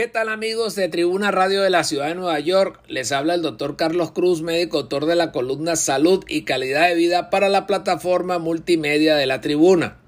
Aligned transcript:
¿Qué 0.00 0.08
tal 0.08 0.30
amigos 0.30 0.76
de 0.76 0.88
Tribuna 0.88 1.30
Radio 1.30 1.60
de 1.60 1.68
la 1.68 1.84
Ciudad 1.84 2.08
de 2.08 2.14
Nueva 2.14 2.40
York? 2.40 2.80
Les 2.88 3.12
habla 3.12 3.34
el 3.34 3.42
doctor 3.42 3.76
Carlos 3.76 4.12
Cruz, 4.12 4.40
médico 4.40 4.78
autor 4.78 5.04
de 5.04 5.14
la 5.14 5.30
columna 5.30 5.76
Salud 5.76 6.24
y 6.26 6.44
Calidad 6.44 6.88
de 6.88 6.94
Vida 6.94 7.28
para 7.28 7.50
la 7.50 7.66
plataforma 7.66 8.38
multimedia 8.38 9.14
de 9.14 9.26
la 9.26 9.42
Tribuna. 9.42 9.98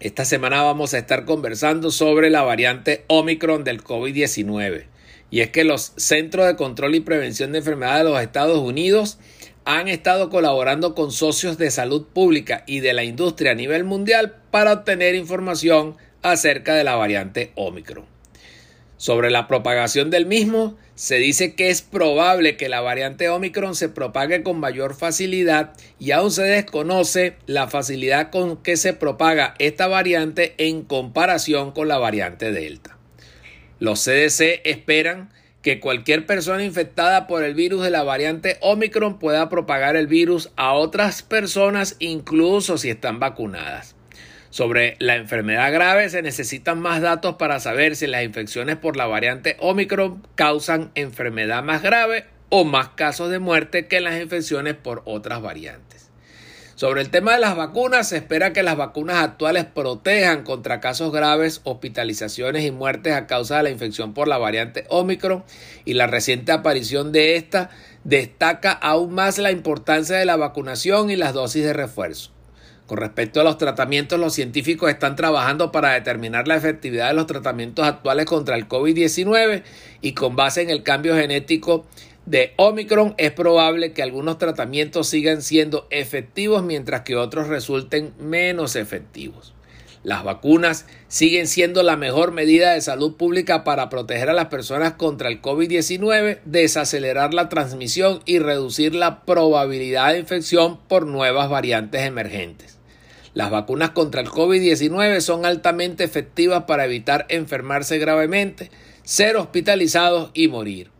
Esta 0.00 0.24
semana 0.24 0.64
vamos 0.64 0.92
a 0.92 0.98
estar 0.98 1.24
conversando 1.24 1.92
sobre 1.92 2.30
la 2.30 2.42
variante 2.42 3.04
Omicron 3.06 3.62
del 3.62 3.84
COVID-19. 3.84 4.86
Y 5.30 5.38
es 5.38 5.50
que 5.50 5.62
los 5.62 5.92
Centros 5.96 6.48
de 6.48 6.56
Control 6.56 6.96
y 6.96 7.00
Prevención 7.00 7.52
de 7.52 7.58
Enfermedades 7.58 8.04
de 8.04 8.10
los 8.10 8.20
Estados 8.20 8.58
Unidos 8.58 9.20
han 9.64 9.86
estado 9.86 10.30
colaborando 10.30 10.96
con 10.96 11.12
socios 11.12 11.58
de 11.58 11.70
salud 11.70 12.08
pública 12.12 12.64
y 12.66 12.80
de 12.80 12.92
la 12.92 13.04
industria 13.04 13.52
a 13.52 13.54
nivel 13.54 13.84
mundial 13.84 14.34
para 14.50 14.72
obtener 14.72 15.14
información 15.14 15.96
acerca 16.22 16.74
de 16.74 16.82
la 16.82 16.96
variante 16.96 17.52
Omicron. 17.54 18.11
Sobre 19.02 19.32
la 19.32 19.48
propagación 19.48 20.10
del 20.10 20.26
mismo, 20.26 20.76
se 20.94 21.16
dice 21.16 21.56
que 21.56 21.70
es 21.70 21.82
probable 21.82 22.56
que 22.56 22.68
la 22.68 22.80
variante 22.80 23.28
Omicron 23.28 23.74
se 23.74 23.88
propague 23.88 24.44
con 24.44 24.60
mayor 24.60 24.94
facilidad 24.94 25.72
y 25.98 26.12
aún 26.12 26.30
se 26.30 26.44
desconoce 26.44 27.34
la 27.46 27.66
facilidad 27.66 28.30
con 28.30 28.58
que 28.58 28.76
se 28.76 28.92
propaga 28.92 29.56
esta 29.58 29.88
variante 29.88 30.54
en 30.58 30.82
comparación 30.82 31.72
con 31.72 31.88
la 31.88 31.98
variante 31.98 32.52
Delta. 32.52 32.96
Los 33.80 34.04
CDC 34.04 34.60
esperan 34.62 35.32
que 35.62 35.80
cualquier 35.80 36.24
persona 36.24 36.62
infectada 36.62 37.26
por 37.26 37.42
el 37.42 37.54
virus 37.54 37.82
de 37.82 37.90
la 37.90 38.04
variante 38.04 38.56
Omicron 38.60 39.18
pueda 39.18 39.48
propagar 39.48 39.96
el 39.96 40.06
virus 40.06 40.52
a 40.54 40.74
otras 40.74 41.24
personas 41.24 41.96
incluso 41.98 42.78
si 42.78 42.90
están 42.90 43.18
vacunadas. 43.18 43.96
Sobre 44.52 44.96
la 44.98 45.16
enfermedad 45.16 45.72
grave 45.72 46.10
se 46.10 46.20
necesitan 46.20 46.78
más 46.78 47.00
datos 47.00 47.36
para 47.36 47.58
saber 47.58 47.96
si 47.96 48.06
las 48.06 48.22
infecciones 48.22 48.76
por 48.76 48.98
la 48.98 49.06
variante 49.06 49.56
Omicron 49.60 50.26
causan 50.34 50.90
enfermedad 50.94 51.62
más 51.62 51.80
grave 51.80 52.26
o 52.50 52.66
más 52.66 52.90
casos 52.90 53.30
de 53.30 53.38
muerte 53.38 53.86
que 53.86 54.02
las 54.02 54.20
infecciones 54.20 54.74
por 54.74 55.00
otras 55.06 55.40
variantes. 55.40 56.10
Sobre 56.74 57.00
el 57.00 57.08
tema 57.08 57.32
de 57.32 57.40
las 57.40 57.56
vacunas, 57.56 58.10
se 58.10 58.18
espera 58.18 58.52
que 58.52 58.62
las 58.62 58.76
vacunas 58.76 59.24
actuales 59.24 59.64
protejan 59.64 60.44
contra 60.44 60.80
casos 60.80 61.12
graves, 61.12 61.62
hospitalizaciones 61.64 62.66
y 62.66 62.72
muertes 62.72 63.14
a 63.14 63.26
causa 63.26 63.56
de 63.56 63.62
la 63.62 63.70
infección 63.70 64.12
por 64.12 64.28
la 64.28 64.36
variante 64.36 64.84
Omicron 64.90 65.44
y 65.86 65.94
la 65.94 66.08
reciente 66.08 66.52
aparición 66.52 67.10
de 67.10 67.36
esta 67.36 67.70
destaca 68.04 68.72
aún 68.72 69.14
más 69.14 69.38
la 69.38 69.50
importancia 69.50 70.18
de 70.18 70.26
la 70.26 70.36
vacunación 70.36 71.10
y 71.10 71.16
las 71.16 71.32
dosis 71.32 71.64
de 71.64 71.72
refuerzo. 71.72 72.32
Con 72.86 72.98
respecto 72.98 73.40
a 73.40 73.44
los 73.44 73.58
tratamientos, 73.58 74.18
los 74.18 74.34
científicos 74.34 74.90
están 74.90 75.16
trabajando 75.16 75.72
para 75.72 75.92
determinar 75.92 76.48
la 76.48 76.56
efectividad 76.56 77.08
de 77.08 77.14
los 77.14 77.26
tratamientos 77.26 77.86
actuales 77.86 78.26
contra 78.26 78.56
el 78.56 78.68
COVID-19 78.68 79.62
y 80.00 80.12
con 80.12 80.36
base 80.36 80.62
en 80.62 80.70
el 80.70 80.82
cambio 80.82 81.14
genético 81.14 81.86
de 82.26 82.52
Omicron 82.56 83.14
es 83.18 83.32
probable 83.32 83.92
que 83.92 84.02
algunos 84.02 84.38
tratamientos 84.38 85.08
sigan 85.08 85.42
siendo 85.42 85.86
efectivos 85.90 86.62
mientras 86.62 87.02
que 87.02 87.16
otros 87.16 87.48
resulten 87.48 88.12
menos 88.18 88.76
efectivos. 88.76 89.54
Las 90.04 90.24
vacunas 90.24 90.86
siguen 91.06 91.46
siendo 91.46 91.84
la 91.84 91.96
mejor 91.96 92.32
medida 92.32 92.72
de 92.72 92.80
salud 92.80 93.16
pública 93.16 93.62
para 93.62 93.88
proteger 93.88 94.30
a 94.30 94.34
las 94.34 94.46
personas 94.46 94.94
contra 94.94 95.28
el 95.28 95.40
COVID-19, 95.40 96.40
desacelerar 96.44 97.34
la 97.34 97.48
transmisión 97.48 98.20
y 98.24 98.40
reducir 98.40 98.96
la 98.96 99.24
probabilidad 99.24 100.12
de 100.12 100.18
infección 100.18 100.78
por 100.88 101.06
nuevas 101.06 101.48
variantes 101.48 102.02
emergentes. 102.02 102.71
Las 103.34 103.50
vacunas 103.50 103.90
contra 103.90 104.20
el 104.20 104.28
COVID-19 104.28 105.20
son 105.20 105.46
altamente 105.46 106.04
efectivas 106.04 106.64
para 106.64 106.84
evitar 106.84 107.24
enfermarse 107.30 107.98
gravemente, 107.98 108.70
ser 109.04 109.36
hospitalizados 109.36 110.30
y 110.34 110.48
morir. 110.48 110.90